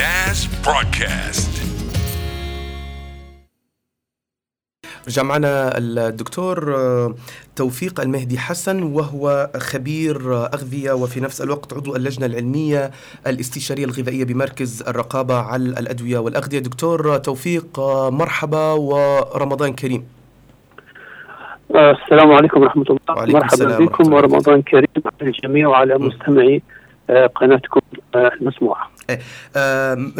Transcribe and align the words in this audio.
NAS 0.00 0.40
Broadcast. 0.66 1.54
رجع 5.08 5.22
معنا 5.22 5.78
الدكتور 5.78 6.74
آه، 6.74 7.14
توفيق 7.56 8.00
المهدي 8.00 8.38
حسن 8.38 8.82
وهو 8.82 9.50
خبير 9.56 10.34
آه، 10.34 10.46
أغذية 10.54 10.92
وفي 10.92 11.20
نفس 11.20 11.40
الوقت 11.40 11.72
عضو 11.72 11.96
اللجنة 11.96 12.26
العلمية 12.26 12.90
الاستشارية 13.26 13.84
الغذائية 13.84 14.24
بمركز 14.24 14.82
الرقابة 14.88 15.34
على 15.34 15.62
الأدوية 15.62 16.18
والأغذية. 16.18 16.58
دكتور 16.58 17.16
توفيق 17.16 17.78
آه، 17.78 18.10
مرحبا 18.10 18.72
ورمضان 18.72 19.72
كريم. 19.74 20.04
السلام 21.70 22.32
عليكم 22.32 22.60
ورحمة 22.60 22.84
الله. 22.90 23.16
وعليكم 23.16 23.44
السلام 23.44 23.70
مرحبا 23.70 23.84
ورحمة 23.84 23.96
بكم 23.96 24.04
الله 24.04 24.16
ورمضان 24.16 24.62
كريم 24.62 25.02
على 25.20 25.30
الجميع 25.30 25.68
وعلى 25.68 25.98
مستمعي 25.98 26.62
قناتكم 27.34 27.80
المسموعة. 28.14 28.90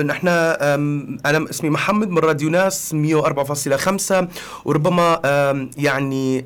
نحن 0.05 0.29
آم، 0.29 1.19
أنا 1.27 1.51
اسمي 1.51 1.71
محمد 1.71 2.11
من 2.11 2.19
راديو 2.19 2.51
ناس 2.51 2.95
104.5 2.95 4.29
وربما 4.65 5.21
يعني 5.77 6.45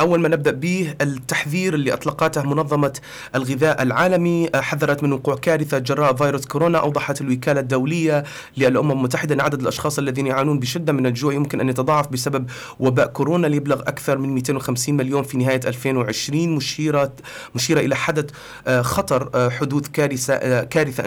أول 0.00 0.20
ما 0.20 0.28
نبدأ 0.28 0.50
به 0.50 0.94
التحذير 1.00 1.74
اللي 1.74 1.92
أطلقته 1.92 2.42
منظمة 2.42 2.92
الغذاء 3.34 3.82
العالمي. 3.82 4.48
آه، 4.54 4.60
حذرت 4.60 5.02
من 5.02 5.12
وقوع 5.12 5.34
كارثة 5.36 5.78
جراء 5.78 6.14
فيروس 6.14 6.46
كورونا 6.46 6.78
أوضحت 6.78 7.20
الوكالة 7.20 7.60
الدولية 7.60 8.24
للأمم 8.56 8.90
المتحدة 8.92 9.34
أن 9.34 9.40
عدد 9.40 9.60
الأشخاص 9.60 9.98
الذين 9.98 10.26
يعانون 10.26 10.58
بشدة 10.58 10.92
من 10.92 11.06
الجوع 11.06 11.32
يمكن 11.34 11.60
أن 11.60 11.68
يتضاعف 11.68 12.08
بسبب 12.08 12.46
وباء 12.80 13.06
كورونا 13.06 13.46
ليبلغ 13.46 13.80
أكثر 13.80 14.18
من 14.18 14.28
250 14.28 14.94
مليون 14.96 15.22
في 15.22 15.38
نهاية 15.38 15.60
2020 15.66 16.54
مشيرة 16.54 17.12
مشيرة 17.54 17.80
إلى 17.80 17.96
حدث 17.96 18.30
آه، 18.66 18.82
خطر 18.82 19.30
آه، 19.34 19.48
حدوث 19.48 19.88
كارثة 19.88 20.34
آه، 20.34 20.64
كارثة 20.64 21.06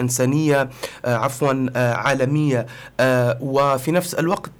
آه، 0.60 1.16
عفوا 1.16 1.66
آه، 1.76 1.94
عالمية 1.94 2.66
آه، 3.00 3.38
وفي 3.40 3.92
نفس 3.92 4.14
الوقت 4.14 4.50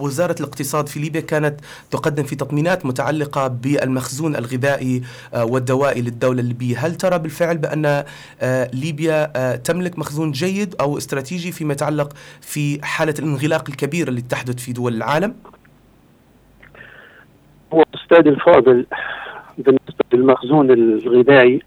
وزارة 0.00 0.36
الاقتصاد 0.40 0.86
في 0.86 1.00
ليبيا 1.00 1.20
كانت 1.20 1.60
تقدم 1.90 2.22
في 2.22 2.36
تطمينات 2.36 2.86
متعلقة 2.86 3.48
بالمخزون 3.48 4.36
الغذائي 4.36 5.02
والدوائي 5.34 6.02
للدولة 6.02 6.40
الليبية 6.40 6.78
هل 6.78 6.94
ترى 6.94 7.18
بالفعل 7.18 7.58
بأن 7.58 8.04
ليبيا 8.72 9.56
تملك 9.56 9.98
مخزون 9.98 10.30
جيد 10.30 10.74
أو 10.80 10.98
استراتيجي 10.98 11.52
فيما 11.52 11.72
يتعلق 11.72 12.12
في 12.40 12.78
حالة 12.82 13.14
الانغلاق 13.18 13.64
الكبير 13.68 14.08
اللي 14.08 14.20
تحدث 14.20 14.64
في 14.64 14.72
دول 14.72 14.94
العالم؟ 14.94 15.34
هو 17.72 17.84
أستاذ 17.94 18.26
الفاضل 18.26 18.86
بالنسبة 19.58 20.04
للمخزون 20.12 20.70
الغذائي 20.70 21.62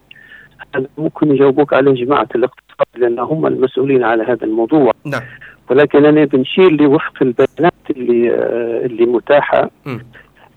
هذا 0.76 0.86
ممكن 0.98 1.30
يجاوبوك 1.30 1.74
عليه 1.74 2.04
جماعة 2.04 2.28
الاقتصاد 2.34 2.86
لأن 2.96 3.18
هم 3.18 3.46
المسؤولين 3.46 4.04
على 4.04 4.22
هذا 4.22 4.44
الموضوع. 4.44 4.92
نعم. 5.04 5.22
ولكن 5.70 6.04
أنا 6.04 6.24
بنشير 6.24 6.70
لوفق 6.70 7.22
البيانات 7.22 7.72
اللي 7.90 8.30
آه، 8.30 8.86
اللي 8.86 9.06
متاحة. 9.06 9.70
مم. 9.86 10.06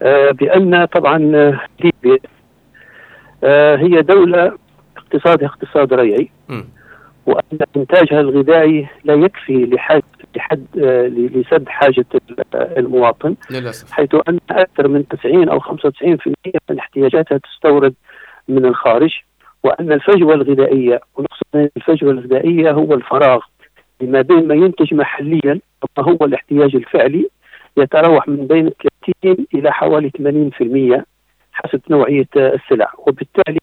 آه، 0.02 0.31
بأن 0.31 0.86
طبعا 0.86 1.31
آه، 1.36 1.59
ليبيا 1.84 2.19
هي 3.78 4.02
دولة 4.02 4.58
اقتصادها 4.97 5.47
اقتصاد 5.47 5.94
ريعي. 5.94 6.30
مم. 6.50 6.66
وأن 7.25 7.59
إنتاجها 7.78 8.22
الغذائي 8.22 8.88
لا 9.03 9.14
يكفي 9.14 9.66
لحد 9.66 10.03
لحد 10.36 10.66
لسد 11.36 11.69
حاجة 11.69 12.06
المواطن 12.56 13.36
للأسف. 13.52 13.91
حيث 13.91 14.16
أن 14.30 14.39
أكثر 14.50 14.88
من 14.88 15.08
90 15.08 15.50
أو 15.50 15.59
95% 15.59 16.34
من 16.69 16.80
احتياجاتها 16.80 17.38
تستورد 17.38 17.94
من 18.47 18.66
الخارج. 18.66 19.23
وأن 19.64 19.92
الفجوة 19.92 20.33
الغذائية 20.33 21.00
ونقصد 21.16 21.69
الفجوة 21.78 22.11
الغذائية 22.11 22.72
هو 22.72 22.94
الفراغ. 22.94 23.39
ما 24.02 24.22
بين 24.22 24.47
ما 24.47 24.56
ينتج 24.56 24.94
محليا 24.94 25.59
وما 25.97 26.09
هو 26.11 26.25
الاحتياج 26.25 26.75
الفعلي 26.75 27.30
يتراوح 27.78 28.28
من 28.28 28.47
بين 28.47 28.69
30 29.23 29.45
إلى 29.56 29.72
حوالي 29.73 30.09
80% 30.09 31.06
حسب 31.53 31.81
نوعية 31.90 32.28
السلع. 32.35 32.91
وبالتالي 32.97 33.59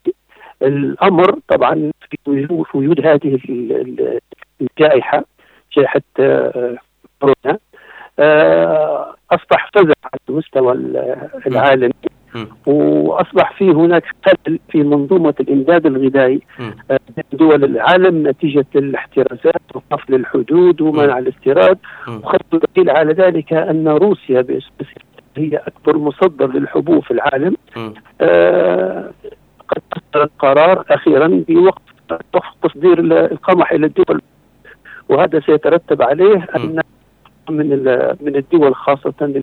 الأمر 0.63 1.39
طبعا 1.49 1.91
في 2.11 2.47
وجود- 2.75 3.07
هذه 3.07 3.35
ال- 3.35 3.73
ال- 3.73 4.19
الجائحة 4.61 5.25
جائحة 5.77 6.01
آه، 6.21 6.77
كورونا. 7.21 7.59
آه، 8.19 9.15
أصبح 9.31 9.71
فزع 9.75 9.93
على 10.05 10.21
المستوى 10.29 10.73
ال- 10.73 11.29
العالمي. 11.47 11.93
وأصبح 12.67 13.59
في 13.59 13.71
هناك 13.71 14.05
خلل 14.27 14.59
في 14.71 14.83
منظومة 14.83 15.35
الإمداد 15.41 15.87
الغذائي. 15.87 16.41
آه، 16.91 16.99
بين 17.17 17.25
دول 17.33 17.65
العالم 17.65 18.29
نتيجة 18.29 18.67
الاحترازات 18.77 19.63
وقفل 19.75 20.15
الحدود 20.15 20.81
ومنع 20.81 21.19
الاستيراد. 21.19 21.79
وخط 22.09 22.67
دليل 22.77 22.91
على 22.91 23.13
ذلك 23.13 23.53
أن 23.53 23.89
روسيا 23.89 24.47
هي 25.37 25.57
أكبر 25.57 25.99
مصدر 25.99 26.47
للحبوب 26.53 27.03
في 27.03 27.11
العالم. 27.11 27.57
آه، 28.21 29.11
قد 29.69 29.83
اصدرت 29.97 30.31
قرار 30.39 30.85
أخيرا 30.91 31.45
بوقف 31.49 31.83
وقف 32.35 32.49
تصدير 32.63 33.01
القمح 33.33 33.73
إلى 33.73 33.87
الدول 33.87 34.21
وهذا 35.09 35.41
سيترتب 35.41 36.03
عليه 36.03 36.47
أن 36.57 36.81
من 37.51 37.69
من 38.21 38.37
الدول 38.37 38.75
خاصة 38.75 39.43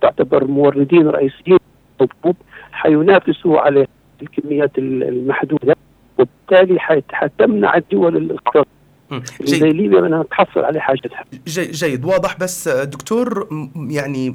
تعتبر 0.00 0.44
موردين 0.44 1.08
رئيسيين 1.08 1.58
للحبوب 2.02 2.36
حينافسوا 2.72 3.60
على 3.60 3.86
الكميات 4.22 4.78
ال- 4.78 5.02
المحدودة 5.04 5.76
وبالتالي 6.18 6.80
حتمنع 7.12 7.76
الدول 7.76 8.16
الاقتصاديه 8.16 8.70
مم. 9.10 9.22
زي 9.42 9.58
جيد 9.58 9.76
ليبيا 9.76 10.00
من 10.00 10.12
ان 10.14 10.24
تحصل 10.28 10.60
على 10.60 10.80
حاجتها. 10.80 11.24
جي 11.46 11.64
جيد 11.70 12.04
واضح 12.04 12.38
بس 12.38 12.68
دكتور 12.68 13.48
يعني 13.90 14.34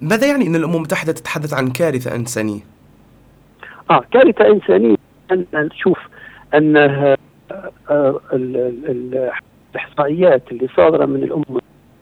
ماذا 0.00 0.26
يعني 0.26 0.46
أن 0.46 0.56
الأمم 0.56 0.74
المتحدة 0.76 1.12
تتحدث 1.12 1.54
عن 1.54 1.70
كارثة 1.70 2.14
إنسانية؟ 2.14 2.60
آه 3.90 4.04
كارثة 4.12 4.46
إنسانية 4.46 4.96
ان 5.32 5.44
نشوف 5.54 5.98
ان 6.54 6.76
آه، 6.76 7.16
ال- 7.90 8.56
ال- 8.56 8.90
ال- 8.90 9.30
الإحصائيات 9.74 10.42
اللي 10.52 10.68
صادرة 10.76 11.06
من 11.06 11.22
الأمم 11.22 11.44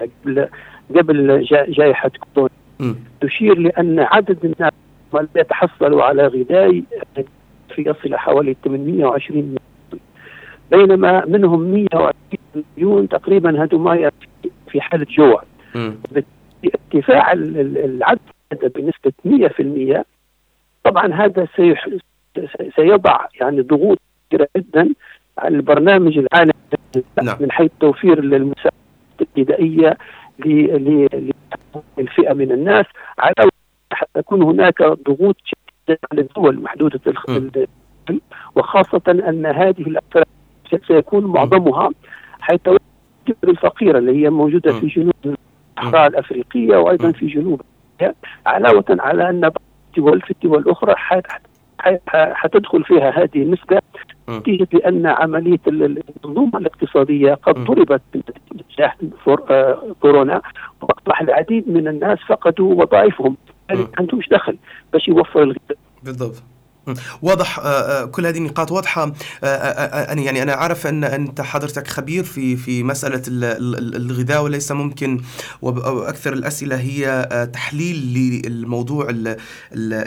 قبل 0.00 0.48
قبل 0.96 1.44
جا- 1.44 1.66
جائحة 1.68 2.10
كورونا 2.34 2.50
تشير 3.20 3.58
لأن 3.58 4.00
عدد 4.00 4.44
الناس 4.44 4.72
الذين 5.14 5.28
يتحصلوا 5.36 6.02
على 6.02 6.26
غذاء 6.26 6.82
في 7.74 7.82
يصل 7.86 8.16
حوالي 8.16 8.56
820 8.64 9.38
مليون 9.38 9.58
بينما 10.70 11.24
منهم 11.26 11.60
120 11.60 12.14
مليون 12.76 13.08
تقريبا 13.08 13.62
هذول 13.64 14.10
في 14.70 14.80
حالة 14.80 15.06
جوع. 15.10 15.42
ارتفاع 16.64 17.32
ال- 17.32 17.60
ال- 17.60 17.78
العدد 17.84 18.72
بنسبة 18.74 19.12
100% 19.98 20.04
طبعا 20.84 21.12
هذا 21.14 21.46
سيح... 21.56 21.88
سيضع 22.76 23.26
يعني 23.40 23.60
ضغوط 23.60 23.98
كبيرة 24.30 24.48
جدا 24.56 24.88
على 25.38 25.56
البرنامج 25.56 26.18
العالمي 26.18 26.52
نعم. 27.22 27.36
من 27.40 27.50
حيث 27.52 27.70
توفير 27.80 28.18
المساعدات 28.18 28.72
الابتدائية 29.20 29.96
ل- 30.46 31.06
ل- 31.12 31.32
للفئة 31.98 32.32
من 32.32 32.52
الناس 32.52 32.86
على 33.18 33.50
حتى 33.92 34.10
تكون 34.22 34.42
هناك 34.42 34.82
ضغوط 34.82 35.36
شديدة 35.44 36.00
على 36.12 36.20
الدول 36.20 36.62
محدودة 36.62 37.00
الخ- 37.06 37.30
م. 37.30 37.50
ال- 38.10 38.20
وخاصة 38.56 39.02
أن 39.08 39.46
هذه 39.46 39.82
الأفراد 39.82 40.26
سيكون 40.88 41.24
معظمها 41.24 41.90
حيث 42.40 42.60
الدول 42.68 42.78
الفقيرة 43.44 43.98
اللي 43.98 44.24
هي 44.24 44.30
موجودة 44.30 44.72
م. 44.72 44.80
في 44.80 44.86
جنوب 44.86 45.36
الصحراء 45.78 46.06
الأفريقية 46.06 46.76
وأيضا 46.76 47.08
م. 47.08 47.12
في 47.12 47.26
جنوب 47.26 47.60
علاوة 48.46 48.84
على 48.90 49.32
بعض 49.40 49.62
الدول 49.96 50.20
في 50.20 50.30
الدول 50.30 50.64
حت- 51.80 52.00
حتدخل 52.34 52.84
فيها 52.84 53.10
هذه 53.10 53.42
النسبة 53.42 53.76
م. 53.76 53.80
نتيجة 54.38 54.68
لأن 54.72 55.06
عملية 55.06 55.60
ال- 55.66 56.02
المنظومة 56.24 56.58
الاقتصادية 56.58 57.34
قد. 57.34 57.54
ضربت 57.54 58.02
بنجاح 58.50 58.96
آه، 59.50 59.94
كورونا 60.00 60.42
وأصبح 60.82 61.20
العديد 61.20 61.68
من 61.68 61.88
الناس 61.88 62.18
فقدوا 62.28 62.74
وظائفهم 62.84 63.36
يعني. 63.68 63.80
ما 63.80 63.88
عندهمش 63.98 64.28
دخل 64.28 64.56
باش 64.92 65.08
يوفر 65.08 65.42
الغذاء 65.42 65.78
بالضبط. 66.02 66.42
واضح 67.22 67.58
آه، 67.58 67.62
آه، 67.62 68.04
كل 68.04 68.26
هذه 68.26 68.38
النقاط. 68.38 68.72
واضحة 68.72 69.12
آه، 69.44 70.12
أنا 70.12 70.22
يعني 70.22 70.42
أنا 70.42 70.52
عارف 70.52 70.86
أن 70.86 71.04
أنت 71.04 71.40
حضرتك 71.40 71.88
خبير 71.88 72.24
في 72.24 72.56
في 72.56 72.82
ال- 73.44 73.96
الغذاء 73.96 74.42
وليس 74.42 74.72
ممكن 74.72 75.20
أكثر 75.62 76.32
الأسئلة 76.32 76.76
هي 76.80 77.28
تحليل 77.52 77.96
للموضوع 78.44 79.08
ال- 79.10 79.28
ال- 79.28 79.36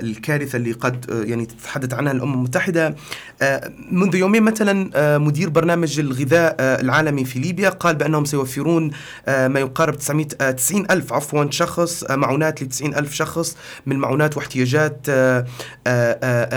الكارثة 0.09 0.55
اللي 0.55 0.71
قد 0.71 1.05
يعني 1.27 1.45
تتحدث 1.45 1.93
عنها 1.93 2.11
الأمم 2.11 2.33
المتحدة. 2.33 2.95
آه، 3.41 3.71
منذ 3.91 4.15
يومين 4.15 4.43
مثلا 4.43 5.17
مدير 5.17 5.49
برنامج 5.49 5.99
الغذاء 5.99 6.55
العالمي 6.59 7.25
في 7.25 7.39
ليبيا 7.39 7.69
قال 7.69 7.95
بأنهم 7.95 8.25
سيوفرون 8.25 8.91
ما 9.27 9.59
يقارب 9.59 9.95
900 9.97 10.27
آه، 10.41 10.51
90 10.51 10.85
ألف 10.91 11.13
عفوا 11.13 11.51
شخص 11.51 12.03
معونات 12.11 12.61
ل 12.63 12.67
90 12.69 12.95
ألف 12.95 13.13
شخص 13.13 13.57
من 13.85 13.95
معونات 13.97 14.37
واحتياجات 14.37 15.07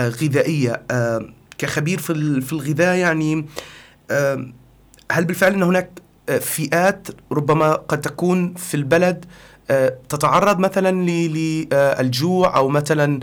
آه، 0.07 0.09
آه، 0.09 0.23
غذائية 0.23 0.81
كخبير 1.57 1.99
في 1.99 2.09
ال- 2.09 2.41
في 2.41 2.53
الغذاء 2.53 2.95
يعني 2.95 3.45
آه، 4.11 4.45
هل 5.11 5.25
بالفعل 5.25 5.53
أن 5.53 5.63
هناك 5.63 5.89
آه، 6.29 6.37
فئات 6.37 7.07
ربما 7.31 7.73
قد 7.73 8.01
تكون 8.01 8.53
في 8.53 8.75
البلد 8.75 9.25
تتعرض 10.09 10.59
مثلا 10.59 10.91
للجوع 11.09 12.57
أو 12.57 12.69
مثلا 12.69 13.19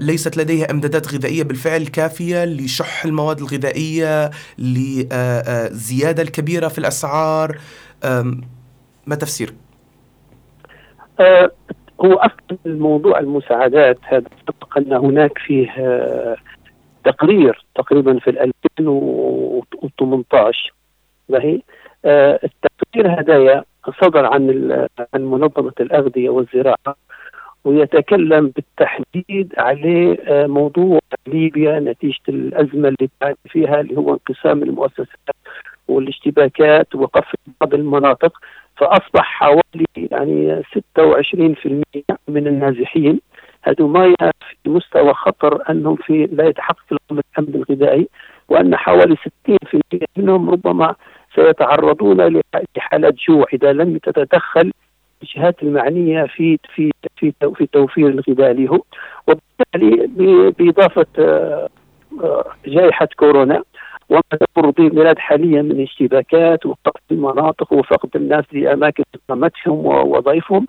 ليست 0.00 0.36
لديها 0.36 0.70
إمدادات 0.70 1.14
غذائية 1.14 1.42
بالفعل 1.42 1.86
كافية 1.86 2.44
لشح 2.44 3.04
المواد 3.04 3.38
الغذائية 3.40 4.30
للزياده 4.58 6.22
الكبيرة 6.22 6.68
في 6.68 6.78
الأسعار 6.78 7.58
ما 9.06 9.14
تفسير؟ 9.20 9.54
هو 12.04 12.12
أصلا 12.12 12.58
الموضوع 12.66 13.18
المساعدات. 13.18 13.98
هذا 14.02 14.26
أن 14.78 14.92
هناك 14.92 15.38
فيه 15.38 15.70
تقرير 17.04 17.64
تقريبا 17.74 18.18
في 18.18 18.30
2018 18.30 20.72
باهي 21.28 21.60
آه، 22.04 22.40
التقرير 22.44 23.20
هدايا 23.20 23.64
صدر 24.00 24.26
عن 24.26 24.70
عن 25.14 25.24
منظمة 25.24 25.72
الأغذية 25.80 26.28
والزراعة 26.28 26.96
ويتكلم 27.64 28.52
بالتحديد 28.56 29.54
عليه 29.58 30.16
آه، 30.26 30.46
موضوع 30.46 31.00
ليبيا 31.26 31.80
نتيجة 31.80 32.20
الأزمة 32.28 32.88
اللي 32.88 33.08
بعد 33.20 33.36
فيها 33.48 33.80
اللي 33.80 33.96
هو 33.96 34.12
انقسام 34.12 34.62
المؤسسات 34.62 35.36
والاشتباكات 35.88 36.94
وقفل 36.94 37.38
بعض 37.60 37.74
المناطق. 37.74 38.38
فأصبح 38.76 39.22
حوالي 39.22 39.86
يعني 39.96 40.62
26% 40.62 42.16
من 42.28 42.46
النازحين. 42.46 43.20
هذوما 43.62 44.14
في 44.20 44.70
مستوى 44.70 45.14
خطر 45.14 45.70
أنهم 45.70 45.96
في 45.96 46.28
لا 46.32 46.48
يتحقق 46.48 46.84
لهم 46.90 47.20
الأمن 47.38 47.54
الغذائي 47.54 48.08
وأن 48.48 48.76
حوالي 48.76 49.16
60% 49.16 49.20
منهم 50.16 50.50
ربما 50.50 50.94
سيتعرضون 51.34 52.42
لحالات 52.76 53.14
جوع 53.28 53.46
إذا 53.52 53.72
لم 53.72 53.98
تتدخل 53.98 54.72
الجهات 55.22 55.62
المعنية 55.62 56.24
في 56.24 56.58
في 56.74 56.92
في 57.16 57.32
في 57.56 57.66
توفير 57.66 58.08
الغذاء 58.08 58.52
له 58.52 58.80
وبالتالي 59.28 60.06
بإضافة 60.58 61.06
آه، 61.18 61.68
آه، 62.22 62.44
جائحة 62.66 63.08
كورونا 63.16 63.62
وما 64.08 64.22
تمر 64.54 64.70
به 64.70 64.84
البلاد 64.84 65.18
حاليا 65.18 65.62
من 65.62 65.82
اشتباكات 65.82 66.66
وفقد 66.66 67.00
المناطق 67.10 67.72
وفقد 67.72 68.10
الناس 68.16 68.44
لأماكن 68.52 69.04
اقامتهم 69.14 69.86
ووظائفهم 69.86 70.66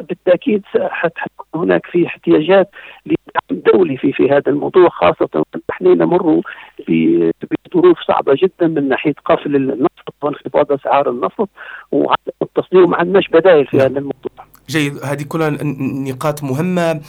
بالتأكيد 0.00 0.62
حتكون 0.76 1.62
هناك 1.62 1.86
في 1.86 2.06
احتياجات 2.06 2.70
لدعم 3.06 3.62
دولي 3.72 3.96
في 3.96 4.12
في 4.12 4.30
هذا 4.30 4.42
الموضوع 4.48 4.88
خاصة 4.88 5.44
نحن 5.70 5.86
نمر 5.86 6.40
بظروف 6.88 7.98
صعبة 8.08 8.34
جدا 8.42 8.66
من 8.66 8.88
ناحية 8.88 9.14
قفل 9.24 9.56
النفط 9.56 10.14
وانخفاض 10.22 10.72
أسعار 10.72 11.10
النفط 11.10 11.48
وعدم 11.92 12.32
التصدير 12.42 12.82
وما 12.82 12.96
عندناش 12.96 13.28
بدائل 13.28 13.66
في 13.66 13.76
هذا 13.76 13.98
الموضوع. 13.98 14.31
جيد. 14.72 15.04
هذه 15.04 15.22
كلها 15.22 15.50
نقاط 15.50 16.42
مهمة. 16.42 17.00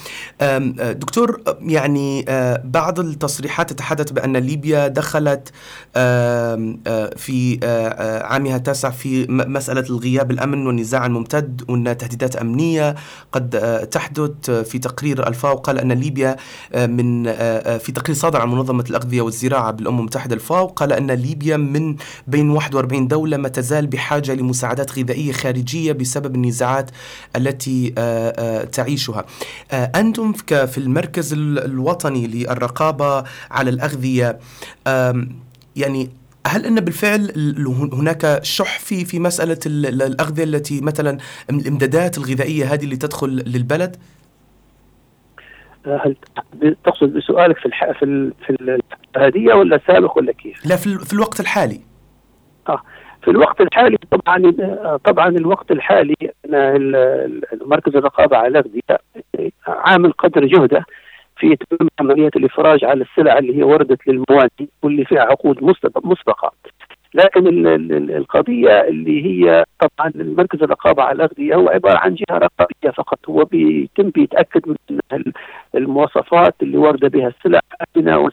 دكتور 0.91 1.41
يعني 1.61 2.25
بعض 2.63 2.99
التصريحات 2.99 3.69
تتحدث 3.73 4.11
بأن 4.11 4.37
ليبيا 4.37 4.87
دخلت 4.87 5.49
في 7.17 7.59
عامها 8.23 8.55
التاسع 8.55 8.89
في 8.89 9.27
مسألة 9.29 9.85
الغياب 9.89 10.31
الأمن 10.31 10.67
والنزاع 10.67 11.05
الممتد 11.05 11.61
وأن 11.69 11.97
تهديدات 11.97 12.35
أمنية 12.35 12.95
قد 13.31 13.49
تحدث 13.91 14.51
في 14.51 14.79
تقرير 14.79 15.27
الفاو 15.27 15.55
قال 15.55 15.79
أن 15.79 15.91
ليبيا 15.91 16.35
من 16.75 17.23
في 17.77 17.91
تقرير 17.95 18.15
صادر 18.15 18.41
عن 18.41 18.49
منظمة 18.49 18.85
الأغذية 18.89 19.21
والزراعة 19.21 19.71
بالأمم 19.71 19.99
المتحدة 19.99 20.35
الفاو 20.35 20.65
قال 20.65 20.93
أن 20.93 21.11
ليبيا 21.11 21.57
من 21.57 21.95
بين 22.27 22.49
41 22.49 23.07
دولة 23.07 23.37
ما 23.37 23.49
تزال 23.49 23.87
بحاجة 23.87 24.33
لمساعدات 24.33 24.99
غذائية 24.99 25.31
خارجية 25.31 25.91
بسبب 25.91 26.35
النزاعات 26.35 26.91
التي 27.35 27.52
آه، 27.97 28.33
آه، 28.37 28.63
تعيشها 28.63 29.25
آه، 29.71 29.91
أنتم 29.95 30.33
في 30.33 30.77
المركز 30.77 31.33
الوطني 31.33 32.27
للرقابة 32.27 33.23
على 33.51 33.69
الأغذية 33.69 34.39
يعني 35.75 36.09
هل 36.47 36.65
أن 36.65 36.75
بالفعل 36.75 37.31
هناك 37.93 38.39
شح 38.43 38.79
في 38.79 39.05
في 39.05 39.19
مسألة 39.19 39.59
الأغذية 39.65 40.43
التي 40.43 40.81
مثلا 40.81 41.17
الإمدادات 41.49 42.17
الغذائية 42.17 42.73
هذه 42.73 42.83
اللي 42.83 42.95
تدخل 42.95 43.27
للبلد؟ 43.27 43.95
هل 45.85 46.15
تقصد 46.83 47.13
بسؤالك 47.13 47.57
في 47.57 47.65
الح... 47.65 47.91
في 47.99 48.31
في 48.45 48.79
الهدية 49.15 49.53
ولا 49.53 49.79
سابق 49.87 50.17
ولا 50.17 50.31
كيف؟ 50.31 50.65
لا 50.65 50.75
في, 50.75 50.99
في 50.99 51.13
الوقت 51.13 51.39
الحالي. 51.39 51.81
آه 52.69 52.81
في 53.23 53.31
الوقت 53.31 53.61
الحالي 53.61 53.97
طبعا 54.11 54.53
طبعا 54.97 55.29
الوقت 55.29 55.71
الحالي 55.71 56.15
مركز 57.61 57.95
الرقابه 57.95 58.37
على 58.37 58.47
الاغذيه 58.47 58.81
عامل 59.67 60.11
قدر 60.11 60.45
جهده 60.45 60.85
في 61.37 61.53
إتمام 61.53 61.89
عملية 61.99 62.31
الإفراج 62.35 62.85
على 62.85 63.01
السلع 63.03 63.37
اللي 63.37 63.57
هي 63.57 63.63
وردت 63.63 64.07
للموازي 64.07 64.67
واللي 64.83 65.05
فيها 65.05 65.21
عقود 65.21 65.63
مسبقة. 66.03 66.51
لكن 67.13 67.67
القضية 68.09 68.81
اللي 68.81 69.25
هي 69.25 69.63
طبعا 69.79 70.11
المركز 70.15 70.63
الرقابة 70.63 71.03
على 71.03 71.15
الأغذية 71.15 71.55
هو 71.55 71.69
عبارة 71.69 71.97
عن 71.97 72.15
جهة 72.15 72.37
رقابية 72.37 72.91
فقط 72.97 73.19
هو 73.29 73.45
بيتم 73.45 74.09
بيتأكد 74.09 74.61
من 74.67 74.75
المواصفات 75.75 76.55
اللي 76.61 76.77
ورد 76.77 77.05
بها 77.11 77.27
السلع 77.27 77.59
آمنة 77.97 78.29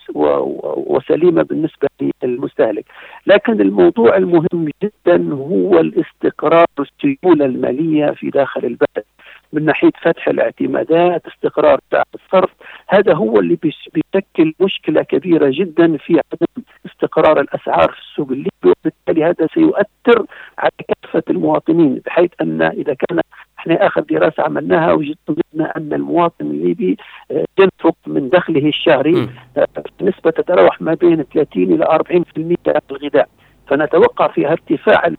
وسليمة 0.86 1.42
بالنسبة 1.42 1.88
للمستهلك، 2.22 2.84
لكن 3.26 3.60
الموضوع 3.60 4.16
المهم 4.16 4.68
جدا 4.82 5.32
هو 5.32 5.80
الاستقرار 5.80 6.66
والسيوله 6.78 7.44
المالية 7.44 8.10
في 8.10 8.30
داخل 8.30 8.60
البلد. 8.64 9.04
من 9.52 9.64
ناحية 9.64 9.90
فتح 10.02 10.28
الاعتمادات 10.28 11.26
استقرار 11.26 11.80
سعر 11.90 12.04
الصرف 12.14 12.50
هذا 12.88 13.14
هو 13.14 13.40
اللي 13.40 13.58
بيشكل 13.62 14.54
مشكلة 14.60 15.02
كبيرة 15.02 15.50
جدا 15.54 15.96
في 15.96 16.12
عدم 16.32 16.62
استقرار 17.00 17.40
الأسعار 17.40 17.92
في 17.92 17.98
السوق 17.98 18.28
الليبي 18.30 18.50
وبالتالي 18.64 19.24
هذا 19.24 19.46
سيؤثر 19.54 20.26
على 20.58 20.70
كافة 20.88 21.22
المواطنين 21.30 22.02
بحيث 22.06 22.30
أن 22.40 22.62
إذا 22.62 22.94
كان 22.94 23.20
إحنا 23.58 23.86
آخر 23.86 24.00
دراسة 24.00 24.42
عملناها 24.42 24.92
وجدنا 24.92 25.76
أن 25.76 25.92
المواطن 25.92 26.46
الليبي 26.46 26.96
آه، 27.30 27.44
ينفق 27.60 27.96
من 28.06 28.28
دخله 28.28 28.68
الشهري 28.68 29.28
آه، 29.56 29.66
نسبة 30.02 30.30
تتراوح 30.30 30.82
ما 30.82 30.94
بين 30.94 31.22
30 31.22 31.62
إلى 31.62 31.84
40% 31.84 32.82
الغذاء. 32.90 33.28
فنتوقع 33.68 34.28
فيها 34.28 34.52
ارتفاع 34.52 35.12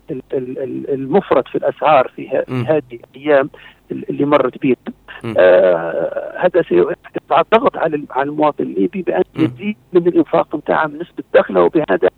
المفرط 0.89 1.47
في 1.47 1.55
الأسعار 1.55 2.11
في 2.15 2.43
هذه 2.49 2.99
الأيام 3.15 3.49
اللي 3.91 4.25
مرت 4.25 4.61
بها 4.61 4.75
آه 5.37 6.33
هذا 6.37 6.61
سيضع 6.61 6.93
ضغط 7.31 7.77
على 7.77 8.03
على 8.11 8.29
المواطن 8.29 8.63
الليبي 8.63 9.01
بأن 9.01 9.23
يزيد 9.35 9.77
من 9.93 10.07
الإنفاق 10.07 10.55
نتاعه 10.55 10.87
من 10.87 10.99
نسبة 10.99 11.23
دخله 11.33 11.61
وبهذا 11.61 12.09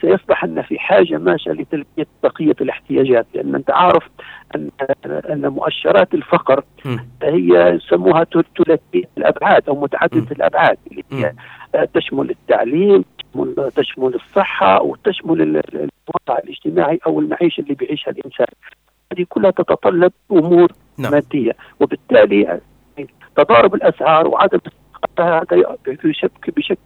سيصبح 0.00 0.44
أن 0.44 0.62
في 0.62 0.78
حاجة 0.78 1.18
ماسه 1.18 1.52
لتلبية 1.52 2.06
بقية 2.22 2.54
الاحتياجات. 2.60 3.26
لأن 3.34 3.54
أنت 3.54 3.70
عارف 3.70 4.08
أن 4.54 4.70
أن 5.06 5.48
مؤشرات 5.48 6.14
الفقر 6.14 6.64
هي 7.22 7.68
يسموها 7.74 8.24
ثلاثية 8.64 9.04
الأبعاد 9.18 9.68
أو 9.68 9.80
متعددة 9.80 10.26
الأبعاد 10.32 10.76
اللي 10.90 11.04
هي 11.12 11.32
تشمل 11.94 12.30
التعليم 12.30 13.04
تشمل 13.34 13.70
تشمل 13.76 14.14
الصحة 14.14 14.82
وتشمل 14.82 15.42
الوضع 15.42 16.38
الاجتماعي 16.44 17.00
أو 17.06 17.20
المعيشة 17.20 17.60
اللي 17.60 17.74
بيعيشها 17.74 18.10
الإنسان. 18.10 18.46
هذه 19.12 19.26
كلها 19.28 19.50
تتطلب 19.50 20.12
أمور. 20.32 20.72
مادية. 20.98 21.52
وبالتالي 21.80 22.60
تضارب 23.36 23.74
الاسعار 23.74 24.28
وعدم 24.28 24.58
هذا 25.18 25.76
بشكل 25.86 26.52
بشكل 26.52 26.76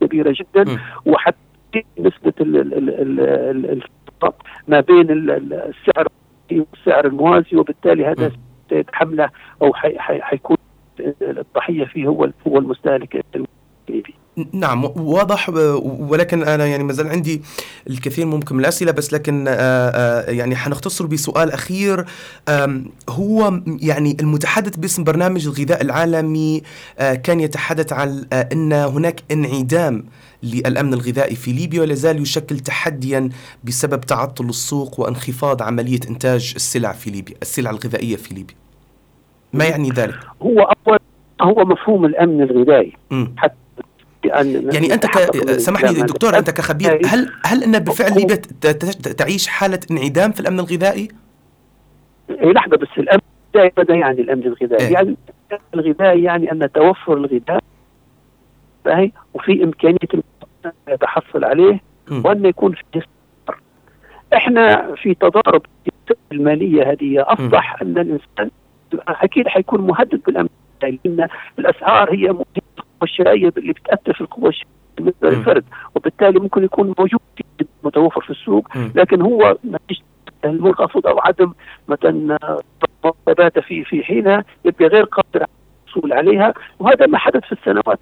كبيره 0.00 0.34
جدا. 0.38 0.78
وحتى 1.06 1.84
نسبة 1.98 2.32
الفرق 2.40 4.34
ما 4.68 4.80
بين 4.80 5.06
السعر 5.10 6.06
والسعر 6.52 7.06
الموازي 7.06 7.56
وبالتالي 7.56 8.06
هذا 8.06 8.32
سيتحمله 8.70 9.30
أو 9.62 9.74
حيكون 9.74 10.56
الضحية 11.22 11.84
فيه 11.84 12.06
هو 12.06 12.30
هو 12.46 12.58
المستهلك. 12.58 13.24
نعم 14.52 14.84
واضح 14.84 15.48
ولكن 15.84 16.42
أنا 16.42 16.66
يعني 16.66 16.84
ما 16.84 16.92
زال 16.92 17.08
عندي 17.08 17.42
الكثير 17.90 18.26
ممكن 18.26 18.54
من 18.54 18.60
الأسئلة 18.60 18.92
بس 18.92 19.12
لكن 19.12 19.46
يعني 20.28 20.56
حنختصر 20.56 21.06
بسؤال 21.06 21.52
أخير 21.52 22.04
هو 23.08 23.60
يعني 23.66 24.16
المتحدث 24.20 24.76
باسم 24.76 25.04
برنامج 25.04 25.46
الغذاء 25.46 25.82
العالمي 25.82 26.62
كان 26.98 27.40
يتحدث 27.40 27.92
عن 27.92 28.24
إن 28.32 28.72
هناك 28.72 29.22
انعدام 29.32 30.04
للأمن 30.42 30.94
الغذائي 30.94 31.36
في 31.36 31.52
ليبيا 31.52 31.80
ولا 31.80 31.94
زال 31.94 32.22
يشكل 32.22 32.58
تحديا 32.58 33.28
بسبب 33.64 34.00
تعطل 34.00 34.48
السوق 34.48 35.00
وانخفاض 35.00 35.62
عملية 35.62 36.00
إنتاج 36.08 36.52
السلع 36.56 36.92
في 36.92 37.10
ليبيا، 37.10 37.36
السلع 37.42 37.70
الغذائية 37.70 38.16
في 38.16 38.34
ليبيا. 38.34 38.54
ما 39.52 39.64
يعني 39.64 39.90
ذلك؟ 39.90 40.18
هو 40.42 40.72
أول 40.86 40.98
هو 41.42 41.64
مفهوم 41.64 42.04
الأمن 42.04 42.42
الغذائي 42.42 42.92
حتى 43.36 43.54
أن 44.26 44.74
يعني 44.74 44.94
أنت 44.94 45.06
ك... 45.06 45.50
سامحني 45.50 46.02
دكتور 46.02 46.38
أنت 46.38 46.50
كخبير 46.50 47.00
هل 47.06 47.32
هل 47.44 47.64
إن 47.64 47.78
بالفعل 47.78 48.14
ليبيا 48.14 48.36
تعيش 49.18 49.48
حالة 49.48 49.80
انعدام 49.90 50.32
في 50.32 50.40
الأمن 50.40 50.60
الغذائي؟ 50.60 51.08
إيه 52.30 52.52
لحظة 52.52 52.76
بس 52.76 52.88
الأمن 52.98 53.20
الغذائي 53.54 53.72
ماذا 53.78 53.94
يعني 53.94 54.20
الأمن 54.20 54.42
الغذائي؟ 54.42 54.86
إيه؟ 54.86 54.92
يعني 54.92 55.16
الأمن 55.50 55.62
الغذائي 55.74 56.22
يعني 56.22 56.52
أن 56.52 56.72
توفر 56.72 57.14
الغذاء 57.14 57.62
وفي 59.34 59.64
إمكانية 59.64 59.98
يتحصل 60.88 61.44
عليه 61.44 61.80
وأن 62.10 62.44
يكون 62.44 62.74
في. 62.92 63.02
إحنا 64.34 64.94
في 64.94 65.14
تضارب 65.14 65.62
المالية 66.32 66.90
هذه 66.90 67.24
أصبح 67.32 67.82
أن 67.82 67.98
الإنسان 67.98 68.50
أكيد 69.08 69.48
حيكون 69.48 69.80
مهدد 69.80 70.20
بالأمن 70.26 70.48
لأن 70.82 71.28
الأسعار 71.58 72.14
هي 72.14 72.32
الشرائيه 73.12 73.52
اللي 73.56 73.72
بتأثر 73.72 74.12
في 74.12 74.20
القوه 74.20 74.48
الشرائيه 74.48 74.72
بالنسبة 74.96 75.30
للفرد 75.30 75.64
وبالتالي 75.94 76.40
ممكن 76.40 76.64
يكون 76.64 76.94
موجود 76.98 77.20
متوفر 77.84 78.20
في 78.20 78.30
السوق 78.30 78.68
لكن 78.94 79.22
هو 79.22 79.56
المنخفض 80.44 81.06
أو 81.06 81.18
عدم 81.20 81.52
مثلا 81.88 82.38
ثبات 83.26 83.58
في 83.58 83.84
في 83.84 84.02
حينها 84.04 84.44
يبقى 84.64 84.86
غير 84.86 85.04
قادر 85.04 85.28
على 85.36 85.46
الحصول 85.86 86.12
عليها 86.12 86.54
وهذا 86.78 87.06
ما 87.06 87.18
حدث 87.18 87.44
في 87.44 87.52
السنوات 87.52 87.98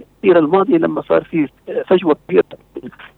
الكثيره 0.00 0.38
الماضية 0.38 0.76
لما 0.76 1.02
صار 1.02 1.24
في 1.24 1.48
فجوة 1.86 2.16
كبيرة 2.28 2.44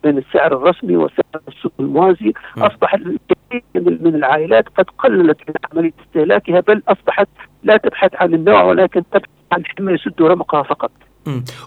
بين 0.03 0.19
السعر 0.19 0.53
الرسمي 0.57 0.97
وسعر 0.97 1.43
السوق 1.49 1.73
الموازي. 1.81 2.33
اصبح 2.59 2.95
الكثير 2.95 3.63
من 3.75 4.15
العائلات 4.15 4.69
قد 4.69 4.85
قللت 4.99 5.39
من 5.49 5.55
عملية 5.73 5.93
استهلاكها 6.07 6.61
بل 6.61 6.83
أصبحت 6.89 7.29
لا 7.63 7.77
تبحث 7.77 8.11
عن 8.15 8.35
النوع 8.35 8.63
ولكن 8.63 9.03
تبحث 9.13 9.31
عن 9.53 9.63
حمى 9.67 9.93
يسد 9.93 10.23
رمقها 10.23 10.63
فقط. 10.63 10.91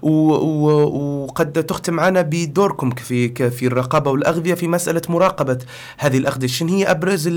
وقد 0.02 1.52
تختم 1.52 1.94
معنا 1.94 2.22
بدوركم 2.22 2.90
في 2.90 3.50
في 3.50 3.68
الرقابة 3.68 4.12
والأغذية 4.12 4.54
في 4.54 4.68
مسألة 4.68 5.02
مراقبة 5.10 5.58
هذه 5.98 6.18
الأغذية، 6.18 6.48
شنو 6.48 6.70
هي 6.70 6.92
أبرز 6.92 7.28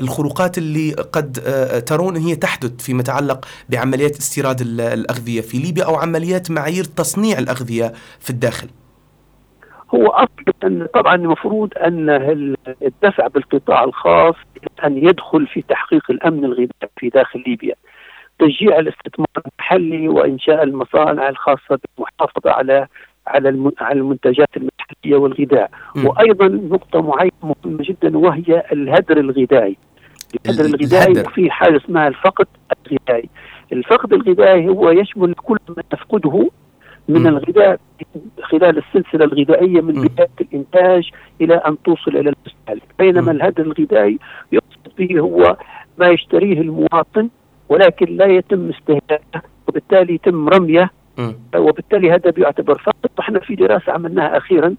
الخروقات 0.00 0.58
اللي 0.58 0.92
قد 0.92 1.32
ترون 1.86 2.16
هي 2.16 2.36
تحدث 2.36 2.82
فيما 2.82 3.00
يتعلق 3.00 3.44
بعمليات 3.68 4.16
استيراد 4.16 4.60
الأغذية 4.60 5.40
في 5.40 5.58
ليبيا 5.58 5.84
أو 5.84 5.94
عمليات 5.94 6.50
معايير 6.50 6.84
تصنيع 6.84 7.38
الأغذية 7.38 7.92
في 8.20 8.30
الداخل؟ 8.30 8.68
هو 9.94 10.06
أصلا 10.06 10.88
طبعا 10.94 11.14
المفروض 11.14 11.70
أن 11.76 12.10
الدفع 12.82 13.26
بالقطاع 13.26 13.84
الخاص 13.84 14.34
أن 14.84 14.96
يدخل 14.96 15.46
في 15.46 15.62
تحقيق 15.62 16.10
الأمن 16.10 16.44
الغذائي 16.44 16.90
في 16.98 17.08
داخل 17.08 17.44
ليبيا. 17.46 17.74
تشجيع 18.38 18.78
الاستثمار 18.78 19.26
المحلي 19.46 20.08
وإنشاء 20.08 20.62
المصانع 20.62 21.28
الخاصة 21.28 21.78
بالمحافظة 21.96 22.50
على 22.50 22.86
على 23.26 23.72
على 23.80 23.98
المنتجات 24.00 24.48
المحلية 24.56 25.16
والغذاء 25.16 25.70
م. 25.96 26.06
وأيضا 26.06 26.48
نقطة 26.48 27.02
معينه 27.02 27.32
مهمة 27.42 27.78
جدا 27.80 28.18
وهي 28.18 28.62
الهدر 28.72 29.16
الغذائي 29.16 29.76
الهدر 30.46 30.64
الغذائي 30.64 31.20
وفي 31.20 31.50
حاجة 31.50 31.76
اسمها 31.76 32.08
الفقد 32.08 32.46
الغذائي 32.86 33.28
الفقد 33.72 34.12
الغذائي 34.12 34.68
هو 34.68 34.90
يشمل 34.90 35.34
كل 35.34 35.58
ما 35.76 35.82
تفقده 35.90 36.50
من 37.08 37.22
م. 37.22 37.26
الغذاء 37.26 37.80
خلال 38.42 38.78
السلسلة 38.78 39.24
الغذائية 39.24 39.80
من 39.80 39.92
بدايه 39.92 40.28
الإنتاج 40.40 41.10
إلى 41.40 41.54
أن 41.54 41.76
توصل 41.82 42.16
إلى 42.16 42.32
المستهلك 42.32 42.94
بينما. 42.98 43.32
الهدر 43.32 43.62
الغذائي 43.62 44.18
يقصد 44.52 44.92
به 44.98 45.20
هو 45.20 45.56
ما 45.98 46.08
يشتريه 46.08 46.60
المواطن 46.60 47.28
ولكن 47.68 48.16
لا 48.16 48.26
يتم 48.26 48.70
استهلاكه 48.70 49.42
وبالتالي 49.68 50.14
يتم 50.14 50.48
رميه. 50.48 50.90
وبالتالي 51.56 52.10
هذا 52.10 52.30
بيعتبر 52.30 52.78
فقط. 52.78 53.10
إحنا 53.20 53.40
في 53.40 53.54
دراسة 53.54 53.92
عملناها 53.92 54.36
أخيرا 54.36 54.74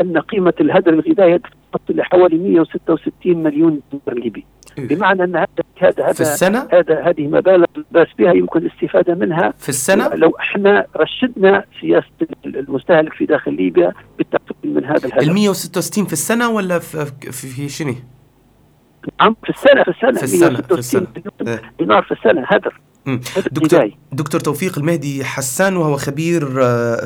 أن 0.00 0.18
قيمة 0.18 0.54
الهدر 0.60 0.92
الغذائي 0.92 1.38
تصل 1.38 1.96
لحوالي 1.96 2.38
166 2.38 3.42
مليون 3.42 3.80
دولار 3.92 4.22
ليبي. 4.22 4.44
بمعنى 4.78 5.24
أن 5.24 5.36
هذا 5.36 5.46
هذا 5.78 6.04
هذا 6.04 6.12
في 6.12 6.20
السنة؟ 6.20 6.68
هذا 6.72 7.00
هذه 7.02 7.26
مبالغ 7.26 7.66
بس 7.92 8.06
بها 8.18 8.32
يمكن 8.32 8.60
الاستفادة 8.60 9.14
منها. 9.14 9.54
في 9.58 9.68
السنة؟ 9.68 10.08
لو 10.14 10.36
إحنا 10.40 10.86
رشدنا 10.96 11.64
سياسة 11.80 12.06
المستهلك 12.46 13.12
في 13.12 13.26
داخل 13.26 13.54
ليبيا 13.54 13.92
بالتقليل 14.18 14.74
من 14.74 14.84
هذا 14.84 15.06
الهدف. 15.06 15.28
ال 15.28 15.34
166 15.34 16.04
في 16.04 16.12
السنة 16.12 16.50
ولا 16.50 16.78
في, 16.78 17.32
في 17.32 17.68
شنو؟ 17.68 17.94
نعم 19.20 19.36
في 19.44 19.50
السنة 19.50 19.82
في 19.82 19.90
السنة 19.90 20.18
في 20.18 20.24
السنة 20.24 20.62
في 20.68 20.74
السنة. 20.74 21.06
دينار 21.78 22.02
في 22.02 22.12
السنة 22.12 22.44
هدر 22.46 22.80
دكتور, 23.52 23.90
دكتور 24.12 24.40
توفيق 24.40 24.78
المهدي 24.78 25.24
حسان 25.24 25.76
وهو 25.76 25.96
خبير 25.96 26.46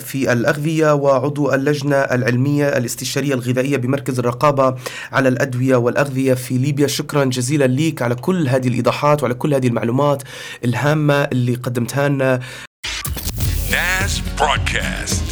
في 0.00 0.32
الأغذية 0.32 0.94
وعضو 0.94 1.54
اللجنة 1.54 1.96
العلمية 1.96 2.68
الاستشارية 2.68 3.34
الغذائية 3.34 3.76
بمركز 3.76 4.18
الرقابة 4.18 4.74
على 5.12 5.28
الأدوية 5.28 5.76
والأغذية 5.76 6.34
في 6.34 6.58
ليبيا. 6.58 6.86
شكرا 6.86 7.24
جزيلا 7.24 7.64
ليك 7.64 8.02
على 8.02 8.14
كل 8.14 8.48
هذه 8.48 8.68
الإيضاحات 8.68 9.22
وعلى 9.22 9.34
كل 9.34 9.54
هذه 9.54 9.66
المعلومات 9.66 10.22
الهامة 10.64 11.14
اللي 11.14 11.54
قدمتها 11.54 12.08
لنا. 12.08 12.40
ناس 13.72 14.22
برودكاست 14.38 15.23